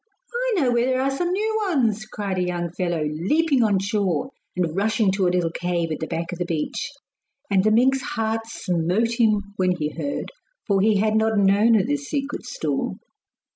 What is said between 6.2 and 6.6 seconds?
of the